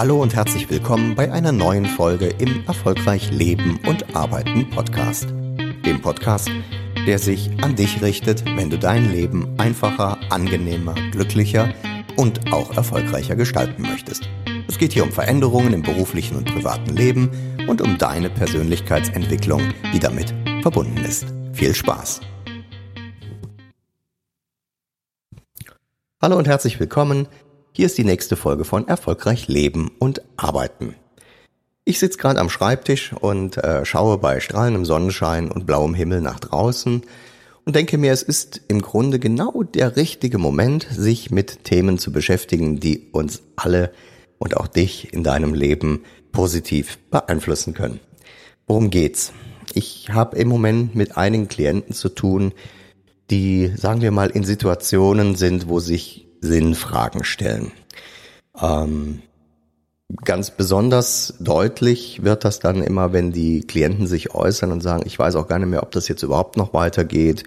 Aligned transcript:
Hallo 0.00 0.22
und 0.22 0.34
herzlich 0.34 0.70
willkommen 0.70 1.14
bei 1.14 1.30
einer 1.30 1.52
neuen 1.52 1.84
Folge 1.84 2.28
im 2.38 2.64
Erfolgreich 2.66 3.30
Leben 3.32 3.78
und 3.86 4.16
Arbeiten 4.16 4.70
Podcast. 4.70 5.28
Dem 5.28 6.00
Podcast, 6.00 6.48
der 7.06 7.18
sich 7.18 7.50
an 7.62 7.76
dich 7.76 8.00
richtet, 8.00 8.42
wenn 8.56 8.70
du 8.70 8.78
dein 8.78 9.12
Leben 9.12 9.46
einfacher, 9.58 10.16
angenehmer, 10.30 10.94
glücklicher 11.10 11.74
und 12.16 12.50
auch 12.50 12.74
erfolgreicher 12.74 13.36
gestalten 13.36 13.82
möchtest. 13.82 14.26
Es 14.68 14.78
geht 14.78 14.94
hier 14.94 15.04
um 15.04 15.12
Veränderungen 15.12 15.74
im 15.74 15.82
beruflichen 15.82 16.38
und 16.38 16.50
privaten 16.50 16.96
Leben 16.96 17.28
und 17.68 17.82
um 17.82 17.98
deine 17.98 18.30
Persönlichkeitsentwicklung, 18.30 19.60
die 19.92 20.00
damit 20.00 20.32
verbunden 20.62 21.04
ist. 21.04 21.26
Viel 21.52 21.74
Spaß! 21.74 22.22
Hallo 26.22 26.38
und 26.38 26.48
herzlich 26.48 26.80
willkommen. 26.80 27.28
Hier 27.72 27.86
ist 27.86 27.98
die 27.98 28.04
nächste 28.04 28.34
Folge 28.34 28.64
von 28.64 28.88
Erfolgreich 28.88 29.46
Leben 29.46 29.92
und 30.00 30.22
Arbeiten. 30.36 30.96
Ich 31.84 32.00
sitze 32.00 32.18
gerade 32.18 32.40
am 32.40 32.50
Schreibtisch 32.50 33.12
und 33.12 33.58
äh, 33.58 33.84
schaue 33.84 34.18
bei 34.18 34.40
strahlendem 34.40 34.84
Sonnenschein 34.84 35.52
und 35.52 35.66
blauem 35.66 35.94
Himmel 35.94 36.20
nach 36.20 36.40
draußen 36.40 37.02
und 37.64 37.76
denke 37.76 37.96
mir, 37.96 38.12
es 38.12 38.24
ist 38.24 38.60
im 38.66 38.82
Grunde 38.82 39.20
genau 39.20 39.62
der 39.62 39.94
richtige 39.94 40.38
Moment, 40.38 40.88
sich 40.90 41.30
mit 41.30 41.62
Themen 41.62 41.98
zu 41.98 42.10
beschäftigen, 42.10 42.80
die 42.80 43.08
uns 43.12 43.42
alle 43.54 43.92
und 44.38 44.56
auch 44.56 44.66
dich 44.66 45.12
in 45.12 45.22
deinem 45.22 45.54
Leben 45.54 46.02
positiv 46.32 46.98
beeinflussen 47.10 47.72
können. 47.72 48.00
Worum 48.66 48.90
geht's? 48.90 49.32
Ich 49.74 50.08
habe 50.10 50.36
im 50.36 50.48
Moment 50.48 50.96
mit 50.96 51.16
einigen 51.16 51.46
Klienten 51.46 51.94
zu 51.94 52.08
tun, 52.08 52.52
die, 53.30 53.72
sagen 53.76 54.00
wir 54.00 54.10
mal, 54.10 54.30
in 54.30 54.42
Situationen 54.42 55.36
sind, 55.36 55.68
wo 55.68 55.78
sich 55.78 56.26
Sinnfragen 56.40 57.24
stellen. 57.24 57.72
Ähm, 58.60 59.22
ganz 60.24 60.50
besonders 60.50 61.34
deutlich 61.40 62.22
wird 62.22 62.44
das 62.44 62.58
dann 62.58 62.82
immer, 62.82 63.12
wenn 63.12 63.32
die 63.32 63.62
Klienten 63.62 64.06
sich 64.06 64.34
äußern 64.34 64.72
und 64.72 64.80
sagen, 64.80 65.02
ich 65.06 65.18
weiß 65.18 65.36
auch 65.36 65.48
gar 65.48 65.58
nicht 65.58 65.68
mehr, 65.68 65.82
ob 65.82 65.90
das 65.92 66.08
jetzt 66.08 66.22
überhaupt 66.22 66.56
noch 66.56 66.74
weitergeht. 66.74 67.44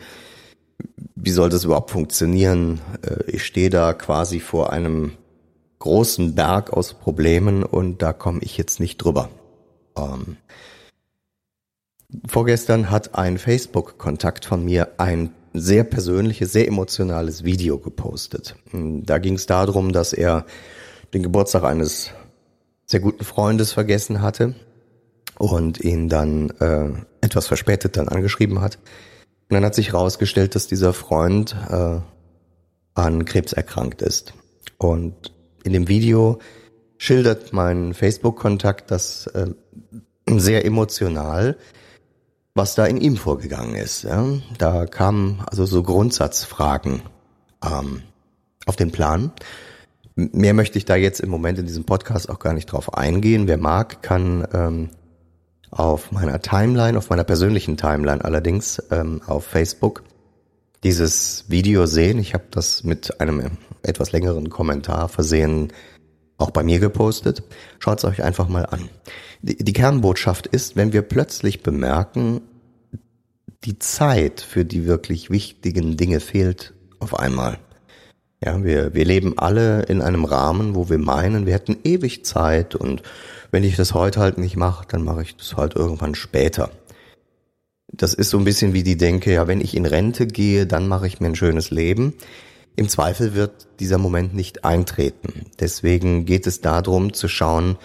Wie 1.16 1.31
soll 1.31 1.50
das 1.50 1.66
überhaupt 1.66 1.91
funktionieren? 1.91 2.81
Äh, 3.02 3.31
ich 3.31 3.45
stehe 3.45 3.69
da 3.69 3.94
quasi 3.94 4.39
vor 4.39 4.72
einem 4.72 5.13
großen 5.80 6.35
Berg 6.35 6.72
aus 6.72 6.94
Problemen 6.94 7.63
und 7.63 8.02
da 8.02 8.13
komme 8.13 8.39
ich 8.41 8.57
jetzt 8.57 8.80
nicht 8.80 8.97
drüber. 8.97 9.30
Ähm, 9.97 10.38
vorgestern 12.25 12.89
hat 12.89 13.16
ein 13.16 13.38
Facebook-Kontakt 13.38 14.45
von 14.45 14.63
mir 14.63 14.94
ein 14.97 15.31
sehr 15.53 15.83
persönliches, 15.83 16.51
sehr 16.51 16.67
emotionales 16.67 17.43
Video 17.43 17.77
gepostet. 17.77 18.55
Da 18.71 19.19
ging 19.19 19.35
es 19.35 19.45
darum, 19.45 19.93
dass 19.93 20.13
er 20.13 20.45
den 21.13 21.23
Geburtstag 21.23 21.63
eines 21.63 22.11
sehr 22.85 22.99
guten 22.99 23.23
Freundes 23.23 23.71
vergessen 23.71 24.21
hatte 24.21 24.55
und 25.37 25.79
ihn 25.79 26.09
dann 26.09 26.49
äh, 26.59 26.89
etwas 27.21 27.47
verspätet 27.47 27.97
dann 27.97 28.09
angeschrieben 28.09 28.61
hat. 28.61 28.77
Und 29.49 29.55
dann 29.55 29.65
hat 29.65 29.75
sich 29.75 29.93
herausgestellt, 29.93 30.55
dass 30.55 30.67
dieser 30.67 30.93
Freund 30.93 31.55
äh, 31.69 31.99
an 32.95 33.25
Krebs 33.25 33.53
erkrankt 33.53 34.01
ist. 34.01 34.33
Und 34.77 35.33
in 35.63 35.73
dem 35.73 35.88
Video 35.88 36.39
schildert 36.97 37.53
mein 37.53 37.93
Facebook-Kontakt 37.93 38.91
das 38.91 39.27
äh, 39.27 39.47
sehr 40.27 40.65
emotional, 40.65 41.57
was 42.55 42.75
da 42.75 42.85
in 42.85 42.97
ihm 42.97 43.17
vorgegangen 43.17 43.75
ist. 43.75 44.03
Ja. 44.03 44.25
Da 44.57 44.85
kamen 44.85 45.43
also 45.47 45.65
so 45.65 45.83
Grundsatzfragen 45.83 47.01
ähm, 47.65 48.03
auf 48.65 48.75
den 48.75 48.91
Plan. 48.91 49.31
Mehr 50.15 50.53
möchte 50.53 50.77
ich 50.77 50.85
da 50.85 50.95
jetzt 50.95 51.19
im 51.19 51.29
Moment 51.29 51.57
in 51.57 51.65
diesem 51.65 51.85
Podcast 51.85 52.29
auch 52.29 52.39
gar 52.39 52.53
nicht 52.53 52.67
drauf 52.67 52.93
eingehen. 52.93 53.47
Wer 53.47 53.57
mag, 53.57 54.03
kann 54.03 54.47
ähm, 54.53 54.89
auf 55.71 56.11
meiner 56.11 56.39
Timeline, 56.39 56.97
auf 56.97 57.09
meiner 57.09 57.23
persönlichen 57.23 57.78
Timeline 57.78 58.23
allerdings 58.23 58.81
ähm, 58.91 59.22
auf 59.25 59.45
Facebook 59.45 60.03
dieses 60.83 61.45
Video 61.47 61.88
sehen. 61.88 62.19
Ich 62.19 62.35
habe 62.35 62.44
das 62.51 62.83
mit 62.83 63.19
einem 63.19 63.57
etwas 63.81 64.11
längeren 64.11 64.49
Kommentar 64.49 65.09
versehen 65.09 65.73
auch 66.38 66.51
bei 66.51 66.63
mir 66.63 66.79
gepostet. 66.79 67.44
Schaut 67.79 67.99
es 67.99 68.05
euch 68.05 68.23
einfach 68.23 68.47
mal 68.47 68.66
an. 68.66 68.89
Die, 69.41 69.57
die 69.57 69.73
Kernbotschaft 69.73 70.47
ist, 70.47 70.75
wenn 70.75 70.94
wir 70.94 71.01
plötzlich 71.01 71.63
bemerken, 71.63 72.41
die 73.63 73.79
Zeit 73.79 74.41
für 74.41 74.66
die 74.66 74.85
wirklich 74.85 75.29
wichtigen 75.29 75.97
Dinge 75.97 76.19
fehlt 76.19 76.73
auf 76.99 77.17
einmal. 77.17 77.57
Ja, 78.43 78.61
wir, 78.63 78.93
wir 78.93 79.05
leben 79.05 79.38
alle 79.38 79.83
in 79.83 80.01
einem 80.01 80.25
Rahmen, 80.25 80.75
wo 80.75 80.89
wir 80.89 80.97
meinen, 80.97 81.45
wir 81.45 81.53
hätten 81.53 81.77
ewig 81.83 82.25
Zeit 82.25 82.75
und 82.75 83.01
wenn 83.51 83.63
ich 83.63 83.77
das 83.77 83.93
heute 83.93 84.19
halt 84.19 84.38
nicht 84.38 84.57
mache, 84.57 84.85
dann 84.88 85.03
mache 85.03 85.22
ich 85.22 85.38
das 85.38 85.55
halt 85.55 85.75
irgendwann 85.75 86.16
später. 86.16 86.72
Das 87.88 88.13
ist 88.13 88.31
so 88.31 88.38
ein 88.38 88.43
bisschen 88.43 88.73
wie 88.73 88.83
die 88.83 88.97
Denke, 88.97 89.31
ja, 89.31 89.47
wenn 89.47 89.61
ich 89.61 89.75
in 89.75 89.85
Rente 89.85 90.27
gehe, 90.27 90.66
dann 90.66 90.88
mache 90.88 91.07
ich 91.07 91.19
mir 91.19 91.27
ein 91.27 91.35
schönes 91.35 91.69
Leben. 91.69 92.16
Im 92.75 92.89
Zweifel 92.89 93.35
wird 93.35 93.67
dieser 93.79 93.97
Moment 93.97 94.34
nicht 94.34 94.66
eintreten. 94.66 95.45
Deswegen 95.59 96.25
geht 96.25 96.47
es 96.47 96.61
darum 96.61 97.13
zu 97.13 97.28
schauen, 97.28 97.78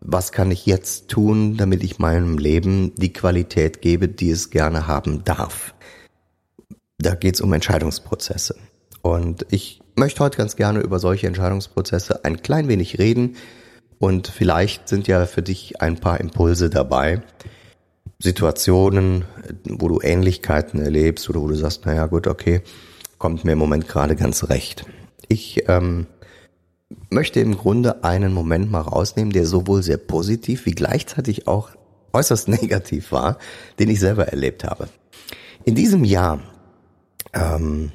was 0.00 0.32
kann 0.32 0.50
ich 0.50 0.66
jetzt 0.66 1.08
tun, 1.08 1.56
damit 1.56 1.82
ich 1.82 1.98
meinem 1.98 2.38
Leben 2.38 2.94
die 2.96 3.12
Qualität 3.12 3.80
gebe, 3.80 4.08
die 4.08 4.30
es 4.30 4.50
gerne 4.50 4.86
haben 4.86 5.24
darf. 5.24 5.74
Da 6.98 7.14
geht 7.14 7.34
es 7.34 7.40
um 7.40 7.52
Entscheidungsprozesse. 7.52 8.56
Und 9.02 9.46
ich 9.50 9.80
möchte 9.96 10.22
heute 10.22 10.38
ganz 10.38 10.56
gerne 10.56 10.80
über 10.80 10.98
solche 10.98 11.26
Entscheidungsprozesse 11.26 12.24
ein 12.24 12.42
klein 12.42 12.68
wenig 12.68 12.98
reden. 12.98 13.36
Und 13.98 14.28
vielleicht 14.28 14.88
sind 14.88 15.08
ja 15.08 15.26
für 15.26 15.42
dich 15.42 15.80
ein 15.80 15.98
paar 15.98 16.20
Impulse 16.20 16.70
dabei. 16.70 17.22
Situationen, 18.20 19.24
wo 19.64 19.88
du 19.88 20.00
Ähnlichkeiten 20.00 20.80
erlebst 20.80 21.28
oder 21.30 21.40
wo 21.40 21.48
du 21.48 21.54
sagst, 21.54 21.86
naja 21.86 22.06
gut, 22.06 22.26
okay, 22.26 22.62
kommt 23.18 23.44
mir 23.44 23.52
im 23.52 23.58
Moment 23.58 23.88
gerade 23.88 24.16
ganz 24.16 24.48
recht. 24.48 24.86
Ich 25.28 25.68
ähm, 25.68 26.06
möchte 27.10 27.40
im 27.40 27.56
Grunde 27.56 28.04
einen 28.04 28.32
Moment 28.32 28.70
mal 28.70 28.80
rausnehmen, 28.80 29.32
der 29.32 29.46
sowohl 29.46 29.82
sehr 29.82 29.98
positiv 29.98 30.66
wie 30.66 30.72
gleichzeitig 30.72 31.46
auch 31.46 31.70
äußerst 32.12 32.48
negativ 32.48 33.12
war, 33.12 33.38
den 33.78 33.90
ich 33.90 34.00
selber 34.00 34.28
erlebt 34.28 34.64
habe. 34.64 34.88
In 35.64 35.74
diesem 35.74 36.04
Jahr 36.04 36.40
ähm, 37.34 37.92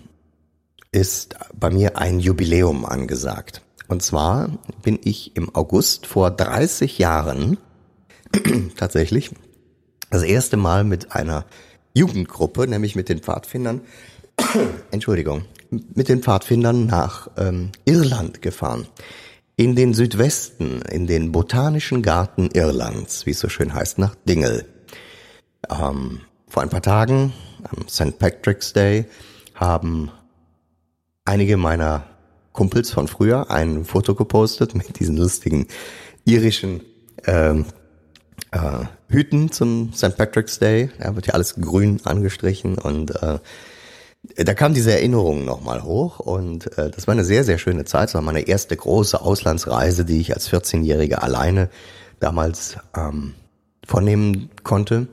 ist 0.91 1.35
bei 1.53 1.69
mir 1.71 1.97
ein 1.97 2.19
Jubiläum 2.19 2.85
angesagt. 2.85 3.61
Und 3.87 4.03
zwar 4.03 4.49
bin 4.83 4.99
ich 5.03 5.35
im 5.35 5.53
August 5.55 6.05
vor 6.05 6.31
30 6.31 6.99
Jahren 6.99 7.57
tatsächlich 8.77 9.31
das 10.09 10.23
erste 10.23 10.57
Mal 10.57 10.83
mit 10.83 11.13
einer 11.13 11.45
Jugendgruppe, 11.95 12.67
nämlich 12.67 12.95
mit 12.95 13.09
den 13.09 13.19
Pfadfindern, 13.19 13.81
Entschuldigung, 14.91 15.45
mit 15.69 16.09
den 16.09 16.21
Pfadfindern 16.21 16.85
nach 16.85 17.29
ähm, 17.37 17.71
Irland 17.85 18.41
gefahren. 18.41 18.87
In 19.55 19.75
den 19.75 19.93
Südwesten, 19.93 20.81
in 20.81 21.05
den 21.05 21.31
Botanischen 21.31 22.01
Garten 22.01 22.49
Irlands, 22.53 23.25
wie 23.25 23.31
es 23.31 23.39
so 23.39 23.49
schön 23.49 23.73
heißt, 23.73 23.99
nach 23.99 24.15
Dingle. 24.27 24.65
Ähm, 25.69 26.21
vor 26.47 26.63
ein 26.63 26.69
paar 26.69 26.81
Tagen, 26.81 27.33
am 27.63 27.87
St. 27.87 28.17
Patrick's 28.17 28.73
Day, 28.73 29.05
haben 29.53 30.11
einige 31.25 31.57
meiner 31.57 32.05
Kumpels 32.51 32.91
von 32.91 33.07
früher 33.07 33.49
ein 33.51 33.85
Foto 33.85 34.15
gepostet 34.15 34.75
mit 34.75 34.99
diesen 34.99 35.17
lustigen 35.17 35.67
irischen 36.25 36.81
ähm, 37.25 37.65
äh, 38.51 38.85
Hüten 39.07 39.51
zum 39.51 39.93
St. 39.93 40.17
Patrick's 40.17 40.59
Day. 40.59 40.89
Da 40.99 41.15
wird 41.15 41.27
ja 41.27 41.33
alles 41.33 41.55
grün 41.55 42.01
angestrichen 42.03 42.77
und 42.77 43.11
äh, 43.21 43.39
da 44.23 44.53
kam 44.53 44.73
diese 44.73 44.93
Erinnerung 44.93 45.43
nochmal 45.43 45.83
hoch 45.83 46.19
und 46.19 46.77
äh, 46.77 46.89
das 46.89 47.07
war 47.07 47.11
eine 47.11 47.25
sehr, 47.25 47.43
sehr 47.43 47.57
schöne 47.57 47.85
Zeit. 47.85 48.09
Das 48.09 48.13
war 48.15 48.21
meine 48.21 48.47
erste 48.47 48.75
große 48.75 49.21
Auslandsreise, 49.21 50.05
die 50.05 50.21
ich 50.21 50.33
als 50.33 50.49
14-Jähriger 50.49 51.15
alleine 51.15 51.69
damals 52.19 52.77
ähm, 52.95 53.33
vornehmen 53.85 54.49
konnte. 54.63 55.07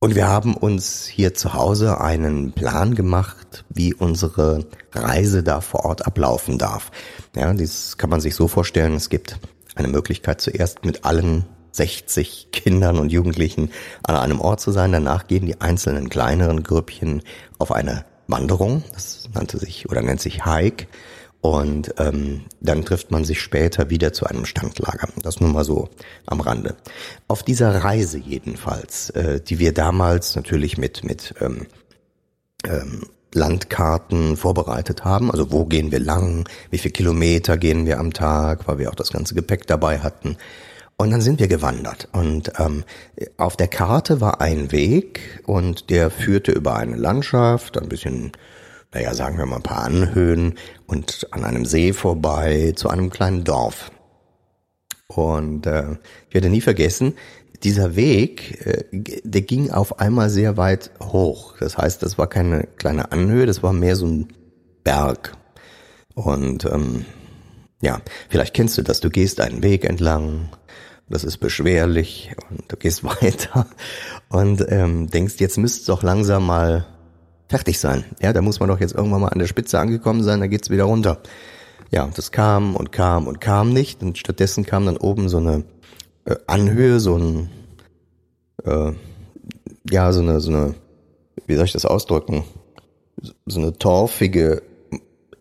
Und 0.00 0.14
wir 0.14 0.28
haben 0.28 0.54
uns 0.54 1.06
hier 1.06 1.32
zu 1.32 1.54
Hause 1.54 1.98
einen 1.98 2.52
Plan 2.52 2.94
gemacht, 2.94 3.64
wie 3.70 3.94
unsere 3.94 4.66
Reise 4.92 5.42
da 5.42 5.62
vor 5.62 5.86
Ort 5.86 6.06
ablaufen 6.06 6.58
darf. 6.58 6.90
Ja, 7.34 7.54
das 7.54 7.96
kann 7.96 8.10
man 8.10 8.20
sich 8.20 8.34
so 8.34 8.46
vorstellen. 8.46 8.96
Es 8.96 9.08
gibt 9.08 9.38
eine 9.74 9.88
Möglichkeit 9.88 10.42
zuerst 10.42 10.84
mit 10.84 11.06
allen 11.06 11.46
60 11.74 12.48
Kindern 12.52 12.98
und 12.98 13.12
Jugendlichen 13.12 13.70
an 14.02 14.16
einem 14.16 14.40
Ort 14.40 14.60
zu 14.60 14.70
sein. 14.72 14.92
Danach 14.92 15.26
gehen 15.26 15.46
die 15.46 15.60
einzelnen 15.60 16.08
kleineren 16.08 16.62
Grüppchen 16.62 17.22
auf 17.58 17.72
eine 17.72 18.04
Wanderung. 18.26 18.84
Das 18.92 19.28
nannte 19.34 19.58
sich 19.58 19.88
oder 19.90 20.02
nennt 20.02 20.20
sich 20.20 20.44
Hike. 20.44 20.86
Und 21.40 21.94
ähm, 21.98 22.46
dann 22.60 22.86
trifft 22.86 23.10
man 23.10 23.24
sich 23.24 23.42
später 23.42 23.90
wieder 23.90 24.14
zu 24.14 24.24
einem 24.24 24.46
Standlager. 24.46 25.08
Das 25.20 25.40
nur 25.40 25.50
mal 25.50 25.64
so 25.64 25.90
am 26.24 26.40
Rande. 26.40 26.74
Auf 27.28 27.42
dieser 27.42 27.84
Reise 27.84 28.16
jedenfalls, 28.16 29.10
äh, 29.10 29.42
die 29.42 29.58
wir 29.58 29.74
damals 29.74 30.36
natürlich 30.36 30.78
mit 30.78 31.04
mit 31.04 31.34
ähm, 31.42 31.66
ähm, 32.66 33.02
Landkarten 33.34 34.36
vorbereitet 34.36 35.04
haben. 35.04 35.30
Also 35.30 35.52
wo 35.52 35.66
gehen 35.66 35.92
wir 35.92 36.00
lang, 36.00 36.48
wie 36.70 36.78
viele 36.78 36.92
Kilometer 36.92 37.58
gehen 37.58 37.84
wir 37.84 37.98
am 37.98 38.12
Tag, 38.12 38.66
weil 38.66 38.78
wir 38.78 38.88
auch 38.88 38.94
das 38.94 39.12
ganze 39.12 39.34
Gepäck 39.34 39.66
dabei 39.66 39.98
hatten. 39.98 40.38
Und 40.96 41.10
dann 41.10 41.20
sind 41.20 41.40
wir 41.40 41.48
gewandert. 41.48 42.08
Und 42.12 42.52
ähm, 42.58 42.84
auf 43.36 43.56
der 43.56 43.68
Karte 43.68 44.20
war 44.20 44.40
ein 44.40 44.70
Weg 44.70 45.42
und 45.44 45.90
der 45.90 46.10
führte 46.10 46.52
über 46.52 46.76
eine 46.76 46.96
Landschaft, 46.96 47.80
ein 47.80 47.88
bisschen, 47.88 48.32
naja, 48.92 49.12
sagen 49.14 49.36
wir 49.38 49.46
mal 49.46 49.56
ein 49.56 49.62
paar 49.62 49.84
Anhöhen 49.84 50.54
und 50.86 51.26
an 51.32 51.44
einem 51.44 51.64
See 51.64 51.92
vorbei 51.92 52.72
zu 52.76 52.88
einem 52.88 53.10
kleinen 53.10 53.42
Dorf. 53.42 53.90
Und 55.08 55.66
äh, 55.66 55.96
ich 56.28 56.34
werde 56.34 56.48
nie 56.48 56.60
vergessen, 56.60 57.14
dieser 57.64 57.96
Weg, 57.96 58.66
äh, 58.66 58.84
der 58.92 59.42
ging 59.42 59.70
auf 59.70 59.98
einmal 59.98 60.30
sehr 60.30 60.56
weit 60.56 60.90
hoch. 61.02 61.56
Das 61.58 61.76
heißt, 61.76 62.02
das 62.02 62.18
war 62.18 62.28
keine 62.28 62.68
kleine 62.76 63.10
Anhöhe, 63.10 63.46
das 63.46 63.62
war 63.62 63.72
mehr 63.72 63.96
so 63.96 64.06
ein 64.06 64.28
Berg. 64.84 65.32
Und 66.14 66.64
ähm, 66.66 67.04
ja, 67.84 68.00
vielleicht 68.30 68.54
kennst 68.54 68.78
du 68.78 68.82
das. 68.82 69.00
Du 69.00 69.10
gehst 69.10 69.40
einen 69.40 69.62
Weg 69.62 69.84
entlang, 69.84 70.48
das 71.08 71.22
ist 71.22 71.36
beschwerlich 71.38 72.34
und 72.50 72.64
du 72.72 72.76
gehst 72.76 73.04
weiter 73.22 73.66
und 74.30 74.64
ähm, 74.68 75.08
denkst, 75.08 75.34
jetzt 75.38 75.58
müsste 75.58 75.80
es 75.80 75.86
doch 75.86 76.02
langsam 76.02 76.46
mal 76.46 76.86
fertig 77.48 77.78
sein. 77.78 78.04
Ja, 78.20 78.32
da 78.32 78.40
muss 78.40 78.58
man 78.58 78.70
doch 78.70 78.80
jetzt 78.80 78.94
irgendwann 78.94 79.20
mal 79.20 79.28
an 79.28 79.38
der 79.38 79.46
Spitze 79.46 79.78
angekommen 79.78 80.22
sein, 80.22 80.40
dann 80.40 80.48
geht's 80.48 80.70
wieder 80.70 80.84
runter. 80.84 81.20
Ja, 81.90 82.08
das 82.16 82.32
kam 82.32 82.74
und 82.74 82.90
kam 82.90 83.26
und 83.26 83.40
kam 83.40 83.72
nicht 83.72 84.02
und 84.02 84.16
stattdessen 84.16 84.64
kam 84.64 84.86
dann 84.86 84.96
oben 84.96 85.28
so 85.28 85.36
eine 85.36 85.64
äh, 86.24 86.36
Anhöhe, 86.46 86.98
so 87.00 87.18
ein, 87.18 87.50
äh, 88.64 88.92
ja, 89.90 90.10
so 90.12 90.20
eine, 90.20 90.40
so 90.40 90.50
eine, 90.50 90.74
wie 91.46 91.54
soll 91.54 91.66
ich 91.66 91.72
das 91.72 91.84
ausdrücken? 91.84 92.44
So 93.44 93.60
eine 93.60 93.74
torfige 93.74 94.62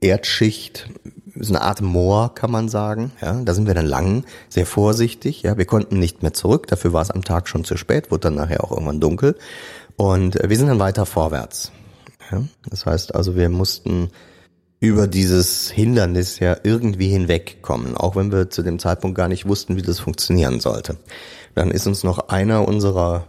Erdschicht, 0.01 0.89
so 1.35 1.53
eine 1.53 1.61
Art 1.61 1.81
Moor, 1.81 2.33
kann 2.35 2.51
man 2.51 2.69
sagen. 2.69 3.11
Ja, 3.21 3.41
da 3.41 3.53
sind 3.53 3.67
wir 3.67 3.73
dann 3.73 3.85
lang, 3.85 4.23
sehr 4.49 4.65
vorsichtig. 4.65 5.41
Ja, 5.43 5.57
wir 5.57 5.65
konnten 5.65 5.99
nicht 5.99 6.21
mehr 6.21 6.33
zurück. 6.33 6.67
Dafür 6.67 6.93
war 6.93 7.01
es 7.01 7.11
am 7.11 7.23
Tag 7.23 7.47
schon 7.47 7.63
zu 7.63 7.77
spät, 7.77 8.11
wurde 8.11 8.21
dann 8.21 8.35
nachher 8.35 8.63
auch 8.63 8.71
irgendwann 8.71 8.99
dunkel. 8.99 9.35
Und 9.95 10.39
äh, 10.39 10.49
wir 10.49 10.57
sind 10.57 10.67
dann 10.67 10.79
weiter 10.79 11.05
vorwärts. 11.05 11.71
Ja, 12.31 12.43
das 12.69 12.85
heißt 12.85 13.15
also, 13.15 13.35
wir 13.35 13.49
mussten 13.49 14.09
über 14.79 15.07
dieses 15.07 15.71
Hindernis 15.71 16.39
ja 16.39 16.57
irgendwie 16.63 17.07
hinwegkommen, 17.07 17.95
auch 17.95 18.15
wenn 18.15 18.31
wir 18.31 18.49
zu 18.49 18.63
dem 18.63 18.79
Zeitpunkt 18.79 19.15
gar 19.15 19.29
nicht 19.29 19.47
wussten, 19.47 19.77
wie 19.77 19.81
das 19.81 19.99
funktionieren 19.99 20.59
sollte. 20.59 20.97
Dann 21.55 21.71
ist 21.71 21.87
uns 21.87 22.03
noch 22.03 22.27
einer 22.29 22.67
unserer 22.67 23.27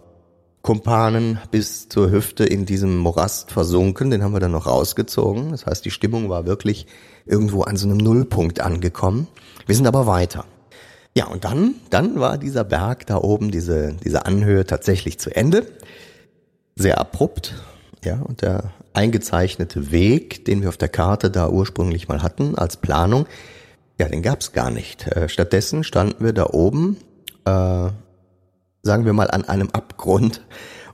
Kumpanen 0.62 1.38
bis 1.50 1.88
zur 1.88 2.10
Hüfte 2.10 2.44
in 2.44 2.66
diesem 2.66 2.96
Morast 2.96 3.52
versunken, 3.52 4.10
den 4.10 4.24
haben 4.24 4.32
wir 4.32 4.40
dann 4.40 4.50
noch 4.50 4.66
rausgezogen. 4.66 5.50
Das 5.50 5.66
heißt, 5.66 5.84
die 5.84 5.90
Stimmung 5.90 6.28
war 6.28 6.46
wirklich 6.46 6.86
irgendwo 7.26 7.62
an 7.62 7.76
so 7.76 7.88
einem 7.88 7.98
Nullpunkt 7.98 8.60
angekommen. 8.60 9.26
Wir 9.66 9.74
sind 9.74 9.86
aber 9.86 10.06
weiter. 10.06 10.44
Ja, 11.16 11.26
und 11.26 11.44
dann, 11.44 11.76
dann 11.90 12.18
war 12.18 12.38
dieser 12.38 12.64
Berg 12.64 13.06
da 13.06 13.18
oben, 13.18 13.50
diese, 13.50 13.94
diese 14.04 14.26
Anhöhe 14.26 14.66
tatsächlich 14.66 15.18
zu 15.18 15.34
Ende. 15.34 15.66
Sehr 16.76 16.98
abrupt, 16.98 17.54
ja, 18.04 18.20
und 18.20 18.42
der 18.42 18.72
eingezeichnete 18.94 19.92
Weg, 19.92 20.44
den 20.44 20.62
wir 20.62 20.68
auf 20.68 20.76
der 20.76 20.88
Karte 20.88 21.30
da 21.30 21.48
ursprünglich 21.48 22.08
mal 22.08 22.22
hatten 22.22 22.56
als 22.56 22.76
Planung, 22.76 23.26
ja, 23.98 24.08
den 24.08 24.22
gab's 24.22 24.52
gar 24.52 24.70
nicht. 24.70 25.06
Äh, 25.06 25.28
stattdessen 25.28 25.84
standen 25.84 26.24
wir 26.24 26.32
da 26.32 26.46
oben, 26.46 26.96
äh, 27.44 27.90
sagen 28.82 29.04
wir 29.04 29.12
mal, 29.12 29.30
an 29.30 29.44
einem 29.44 29.70
Abgrund 29.70 30.42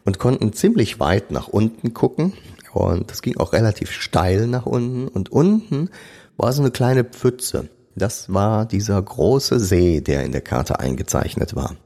und 0.05 0.19
konnten 0.19 0.53
ziemlich 0.53 1.01
weit 1.01 1.31
nach 1.31 1.49
unten 1.49 1.95
gucken. 1.95 2.35
Und 2.73 3.11
das 3.11 3.23
ging 3.23 3.39
auch 3.39 3.53
relativ 3.53 3.91
steil 3.91 4.47
nach 4.47 4.67
unten. 4.67 5.09
Und 5.09 5.33
unten 5.33 5.89
war 6.37 6.53
so 6.53 6.63
eine 6.63 6.71
kleine 6.71 7.05
Pfütze. 7.05 7.69
Das 7.95 8.33
war 8.33 8.67
dieser 8.67 9.01
große 9.01 9.61
See, 9.61 10.01
der 10.01 10.25
in 10.25 10.33
der 10.33 10.41
Karte 10.41 10.81
eingezeichnet 10.81 11.55
war. 11.55 11.77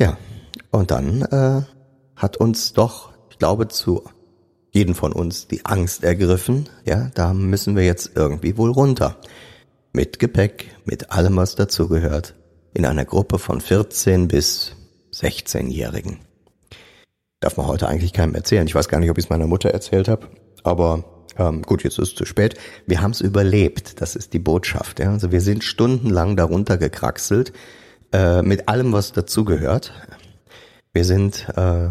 Ja, 0.00 0.16
und 0.70 0.90
dann 0.90 1.22
äh, 1.22 1.62
hat 2.16 2.36
uns 2.36 2.72
doch, 2.72 3.12
ich 3.30 3.38
glaube, 3.38 3.68
zu 3.68 4.02
jeden 4.70 4.94
von 4.94 5.12
uns 5.12 5.46
die 5.46 5.66
Angst 5.66 6.02
ergriffen, 6.02 6.68
ja, 6.84 7.10
da 7.14 7.34
müssen 7.34 7.76
wir 7.76 7.84
jetzt 7.84 8.12
irgendwie 8.14 8.56
wohl 8.56 8.70
runter. 8.70 9.16
Mit 9.92 10.18
Gepäck, 10.18 10.74
mit 10.84 11.12
allem, 11.12 11.36
was 11.36 11.54
dazugehört, 11.54 12.34
in 12.72 12.86
einer 12.86 13.04
Gruppe 13.04 13.38
von 13.38 13.60
14 13.60 14.28
bis 14.28 14.74
16-Jährigen. 15.12 16.20
Darf 17.40 17.58
man 17.58 17.66
heute 17.66 17.88
eigentlich 17.88 18.14
keinem 18.14 18.34
erzählen. 18.34 18.66
Ich 18.66 18.74
weiß 18.74 18.88
gar 18.88 18.98
nicht, 18.98 19.10
ob 19.10 19.18
ich 19.18 19.26
es 19.26 19.30
meiner 19.30 19.46
Mutter 19.46 19.70
erzählt 19.70 20.08
habe, 20.08 20.28
aber 20.62 21.21
ähm, 21.38 21.62
gut, 21.62 21.84
jetzt 21.84 21.98
ist 21.98 22.08
es 22.08 22.14
zu 22.14 22.24
spät. 22.24 22.54
Wir 22.86 23.00
haben 23.00 23.12
es 23.12 23.20
überlebt, 23.20 24.00
das 24.00 24.16
ist 24.16 24.32
die 24.32 24.38
Botschaft. 24.38 25.00
Ja? 25.00 25.10
Also 25.10 25.32
wir 25.32 25.40
sind 25.40 25.64
stundenlang 25.64 26.36
darunter 26.36 26.78
gekraxelt, 26.78 27.52
äh, 28.12 28.42
mit 28.42 28.68
allem, 28.68 28.92
was 28.92 29.12
dazugehört. 29.12 29.92
Wir 30.92 31.04
sind 31.04 31.48
äh, 31.56 31.88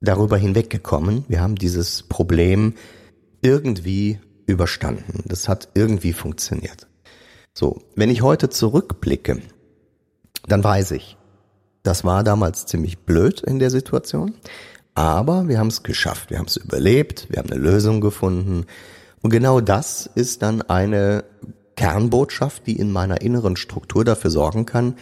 darüber 0.00 0.36
hinweggekommen. 0.36 1.24
Wir 1.28 1.40
haben 1.40 1.56
dieses 1.56 2.04
Problem 2.04 2.74
irgendwie 3.42 4.20
überstanden. 4.46 5.24
Das 5.26 5.48
hat 5.48 5.68
irgendwie 5.74 6.12
funktioniert. 6.12 6.86
So, 7.52 7.82
wenn 7.96 8.10
ich 8.10 8.22
heute 8.22 8.48
zurückblicke, 8.48 9.42
dann 10.46 10.62
weiß 10.62 10.92
ich, 10.92 11.16
das 11.82 12.04
war 12.04 12.22
damals 12.24 12.66
ziemlich 12.66 12.98
blöd 12.98 13.40
in 13.40 13.58
der 13.58 13.70
Situation, 13.70 14.34
aber 14.94 15.48
wir 15.48 15.58
haben 15.58 15.68
es 15.68 15.82
geschafft, 15.82 16.30
wir 16.30 16.38
haben 16.38 16.46
es 16.46 16.56
überlebt, 16.56 17.26
wir 17.30 17.38
haben 17.38 17.50
eine 17.50 17.60
Lösung 17.60 18.00
gefunden 18.00 18.66
und 19.22 19.30
genau 19.30 19.60
das 19.60 20.10
ist 20.14 20.42
dann 20.42 20.62
eine 20.62 21.24
Kernbotschaft, 21.76 22.66
die 22.66 22.76
in 22.76 22.92
meiner 22.92 23.20
inneren 23.20 23.56
Struktur 23.56 24.04
dafür 24.04 24.30
sorgen 24.30 24.66
kann, 24.66 24.96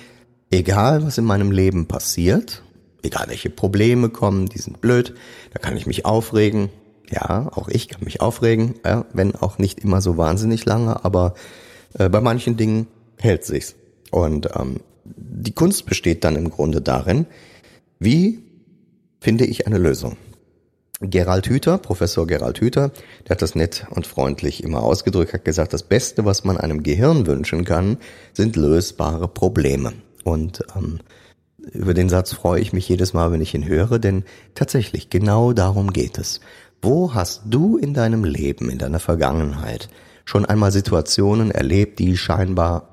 egal 0.50 1.04
was 1.04 1.18
in 1.18 1.24
meinem 1.24 1.50
Leben 1.50 1.86
passiert, 1.86 2.62
egal 3.02 3.26
welche 3.28 3.50
Probleme 3.50 4.08
kommen, 4.08 4.46
die 4.46 4.58
sind 4.58 4.80
blöd, 4.80 5.14
da 5.52 5.58
kann 5.58 5.76
ich 5.76 5.86
mich 5.86 6.04
aufregen. 6.04 6.70
Ja, 7.10 7.50
auch 7.54 7.68
ich 7.68 7.88
kann 7.88 8.04
mich 8.04 8.20
aufregen, 8.20 8.74
ja, 8.84 9.06
wenn 9.14 9.34
auch 9.34 9.58
nicht 9.58 9.80
immer 9.80 10.02
so 10.02 10.18
wahnsinnig 10.18 10.66
lange, 10.66 11.04
aber 11.04 11.34
äh, 11.94 12.10
bei 12.10 12.20
manchen 12.20 12.56
Dingen 12.56 12.86
hält 13.16 13.44
sich's. 13.44 13.76
Und 14.10 14.50
ähm, 14.54 14.80
die 15.04 15.54
Kunst 15.54 15.86
besteht 15.86 16.24
dann 16.24 16.36
im 16.36 16.50
Grunde 16.50 16.82
darin, 16.82 17.26
wie 17.98 18.40
finde 19.20 19.44
ich 19.44 19.66
eine 19.66 19.78
Lösung. 19.78 20.16
Gerald 21.00 21.46
Hüther, 21.46 21.78
Professor 21.78 22.26
Gerald 22.26 22.60
Hüther, 22.60 22.90
der 23.24 23.30
hat 23.30 23.42
das 23.42 23.54
nett 23.54 23.86
und 23.90 24.06
freundlich 24.06 24.64
immer 24.64 24.82
ausgedrückt, 24.82 25.32
hat 25.32 25.44
gesagt, 25.44 25.72
das 25.72 25.84
Beste, 25.84 26.24
was 26.24 26.42
man 26.42 26.58
einem 26.58 26.82
Gehirn 26.82 27.26
wünschen 27.26 27.64
kann, 27.64 27.98
sind 28.32 28.56
lösbare 28.56 29.28
Probleme. 29.28 29.92
Und 30.24 30.64
ähm, 30.76 30.98
über 31.72 31.94
den 31.94 32.08
Satz 32.08 32.32
freue 32.32 32.60
ich 32.60 32.72
mich 32.72 32.88
jedes 32.88 33.12
Mal, 33.12 33.30
wenn 33.30 33.40
ich 33.40 33.54
ihn 33.54 33.66
höre, 33.66 34.00
denn 34.00 34.24
tatsächlich 34.54 35.08
genau 35.08 35.52
darum 35.52 35.92
geht 35.92 36.18
es. 36.18 36.40
Wo 36.82 37.14
hast 37.14 37.42
du 37.46 37.76
in 37.76 37.94
deinem 37.94 38.24
Leben, 38.24 38.68
in 38.68 38.78
deiner 38.78 39.00
Vergangenheit 39.00 39.88
schon 40.24 40.46
einmal 40.46 40.72
Situationen 40.72 41.50
erlebt, 41.50 42.00
die 42.00 42.16
scheinbar 42.16 42.88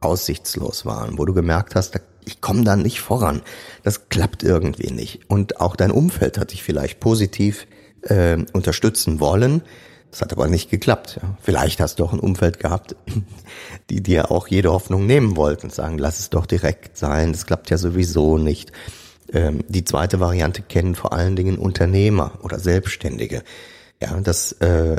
aussichtslos 0.00 0.84
waren, 0.84 1.18
wo 1.18 1.24
du 1.24 1.32
gemerkt 1.32 1.74
hast, 1.74 2.00
ich 2.26 2.40
komme 2.40 2.64
da 2.64 2.76
nicht 2.76 3.00
voran, 3.00 3.40
das 3.82 4.08
klappt 4.10 4.42
irgendwie 4.42 4.92
nicht. 4.92 5.30
Und 5.30 5.60
auch 5.60 5.76
dein 5.76 5.90
Umfeld 5.90 6.38
hat 6.38 6.52
dich 6.52 6.62
vielleicht 6.62 7.00
positiv 7.00 7.66
äh, 8.02 8.36
unterstützen 8.52 9.20
wollen, 9.20 9.62
das 10.10 10.22
hat 10.22 10.32
aber 10.32 10.48
nicht 10.48 10.70
geklappt. 10.70 11.18
Ja. 11.22 11.36
Vielleicht 11.42 11.80
hast 11.80 11.98
du 11.98 12.04
auch 12.04 12.12
ein 12.12 12.20
Umfeld 12.20 12.58
gehabt, 12.58 12.96
die 13.90 14.02
dir 14.02 14.30
auch 14.30 14.48
jede 14.48 14.72
Hoffnung 14.72 15.06
nehmen 15.06 15.36
wollten 15.36 15.66
und 15.66 15.74
sagen, 15.74 15.98
lass 15.98 16.18
es 16.18 16.30
doch 16.30 16.46
direkt 16.46 16.96
sein, 16.96 17.32
das 17.32 17.46
klappt 17.46 17.70
ja 17.70 17.78
sowieso 17.78 18.38
nicht. 18.38 18.72
Ähm, 19.32 19.64
die 19.68 19.84
zweite 19.84 20.20
Variante 20.20 20.62
kennen 20.62 20.94
vor 20.94 21.12
allen 21.12 21.36
Dingen 21.36 21.58
Unternehmer 21.58 22.38
oder 22.42 22.58
Selbstständige. 22.58 23.42
Ja, 24.00 24.18
dass 24.20 24.52
äh, 24.52 24.96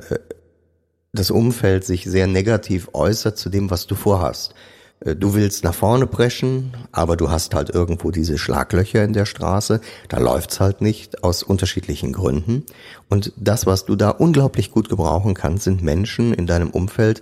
das 1.14 1.32
Umfeld 1.32 1.84
sich 1.84 2.06
sehr 2.06 2.28
negativ 2.28 2.90
äußert 2.94 3.38
zu 3.38 3.50
dem, 3.50 3.70
was 3.70 3.88
du 3.88 3.96
vorhast. 3.96 4.54
Äh, 5.00 5.16
du 5.16 5.34
willst 5.34 5.64
nach 5.64 5.74
vorne 5.74 6.08
preschen, 6.08 6.76
aber 6.92 7.18
du 7.18 7.30
hast 7.30 7.54
halt 7.54 7.70
irgendwo 7.70 8.12
diese 8.12 8.38
Schlaglöcher 8.38 9.04
in 9.04 9.14
der 9.14 9.26
Straße. 9.26 9.82
Da 10.10 10.20
läuft's 10.20 10.60
halt 10.60 10.82
nicht 10.82 11.24
aus 11.24 11.44
unterschiedlichen 11.44 12.14
Gründen. 12.14 12.66
Und 13.10 13.34
das, 13.38 13.66
was 13.66 13.86
du 13.86 13.96
da 13.96 14.10
unglaublich 14.10 14.72
gut 14.72 14.90
gebrauchen 14.90 15.34
kannst, 15.34 15.66
sind 15.66 15.84
Menschen 15.84 16.34
in 16.34 16.48
deinem 16.48 16.70
Umfeld, 16.70 17.22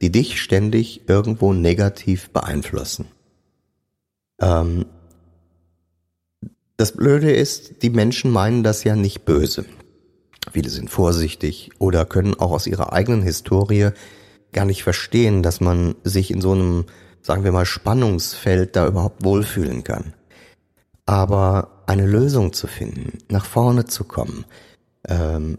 die 0.00 0.12
dich 0.12 0.40
ständig 0.40 1.08
irgendwo 1.08 1.52
negativ 1.52 2.30
beeinflussen. 2.30 3.06
Ähm, 4.40 4.86
das 6.76 6.92
Blöde 6.92 7.32
ist, 7.32 7.82
die 7.82 7.88
Menschen 7.88 8.30
meinen 8.30 8.62
das 8.62 8.84
ja 8.84 8.96
nicht 8.96 9.24
böse. 9.24 9.64
Viele 10.52 10.68
sind 10.68 10.90
vorsichtig 10.90 11.70
oder 11.78 12.04
können 12.04 12.34
auch 12.34 12.50
aus 12.50 12.66
ihrer 12.66 12.92
eigenen 12.92 13.22
Historie 13.22 13.90
gar 14.52 14.66
nicht 14.66 14.82
verstehen, 14.82 15.42
dass 15.42 15.60
man 15.60 15.96
sich 16.04 16.30
in 16.30 16.40
so 16.40 16.52
einem 16.52 16.84
sagen 17.26 17.42
wir 17.42 17.50
mal, 17.50 17.66
Spannungsfeld 17.66 18.76
da 18.76 18.86
überhaupt 18.86 19.24
wohlfühlen 19.24 19.82
kann. 19.82 20.14
Aber 21.06 21.82
eine 21.86 22.06
Lösung 22.06 22.52
zu 22.52 22.68
finden, 22.68 23.18
nach 23.28 23.44
vorne 23.44 23.84
zu 23.84 24.04
kommen, 24.04 24.44
ähm, 25.08 25.58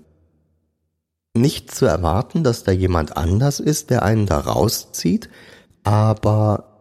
nicht 1.34 1.76
zu 1.76 1.86
erwarten, 1.86 2.46
dass 2.46 2.64
da 2.64 2.72
jemand 2.72 3.18
anders 3.18 3.60
ist, 3.60 3.90
der 3.90 4.04
einen 4.04 4.26
da 4.26 4.40
rauszieht, 4.40 5.30
aber 5.84 6.78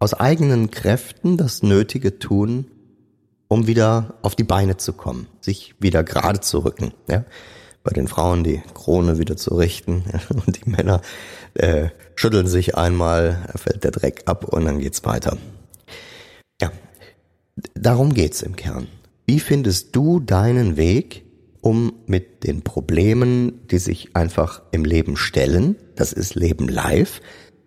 aus 0.00 0.12
eigenen 0.12 0.72
Kräften 0.72 1.36
das 1.36 1.62
Nötige 1.62 2.18
tun, 2.18 2.66
um 3.46 3.68
wieder 3.68 4.14
auf 4.22 4.34
die 4.34 4.44
Beine 4.44 4.76
zu 4.76 4.92
kommen, 4.92 5.28
sich 5.40 5.76
wieder 5.78 6.02
gerade 6.02 6.40
zu 6.40 6.64
rücken. 6.64 6.92
Ja? 7.08 7.24
Bei 7.86 7.92
den 7.92 8.08
Frauen 8.08 8.42
die 8.42 8.60
Krone 8.74 9.20
wieder 9.20 9.36
zu 9.36 9.54
richten 9.54 10.02
und 10.44 10.58
die 10.58 10.68
Männer 10.68 11.02
äh, 11.54 11.90
schütteln 12.16 12.48
sich 12.48 12.76
einmal, 12.76 13.48
fällt 13.54 13.84
der 13.84 13.92
Dreck 13.92 14.24
ab 14.26 14.44
und 14.44 14.64
dann 14.64 14.80
geht's 14.80 15.04
weiter. 15.04 15.38
Ja, 16.60 16.72
darum 17.74 18.12
geht's 18.12 18.42
im 18.42 18.56
Kern. 18.56 18.88
Wie 19.24 19.38
findest 19.38 19.94
du 19.94 20.18
deinen 20.18 20.76
Weg, 20.76 21.26
um 21.60 21.92
mit 22.06 22.42
den 22.42 22.62
Problemen, 22.62 23.64
die 23.68 23.78
sich 23.78 24.16
einfach 24.16 24.62
im 24.72 24.84
Leben 24.84 25.16
stellen, 25.16 25.76
das 25.94 26.12
ist 26.12 26.34
Leben 26.34 26.66
live, 26.66 27.20